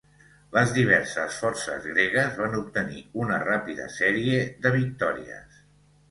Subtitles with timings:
[0.55, 5.61] Les diverses forces gregues van obtenir una ràpida sèrie de victòries.